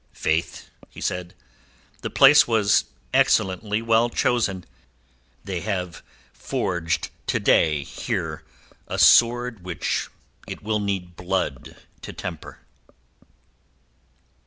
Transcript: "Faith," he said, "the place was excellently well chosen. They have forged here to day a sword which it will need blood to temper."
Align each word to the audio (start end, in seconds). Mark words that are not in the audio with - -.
"Faith," 0.13 0.71
he 0.89 0.99
said, 0.99 1.35
"the 2.01 2.09
place 2.09 2.47
was 2.47 2.85
excellently 3.13 3.83
well 3.83 4.09
chosen. 4.09 4.65
They 5.43 5.59
have 5.61 6.01
forged 6.33 7.05
here 7.05 7.21
to 7.27 7.39
day 7.39 7.87
a 8.87 8.97
sword 8.97 9.63
which 9.63 10.07
it 10.47 10.63
will 10.63 10.79
need 10.79 11.15
blood 11.15 11.75
to 12.01 12.13
temper." 12.13 12.61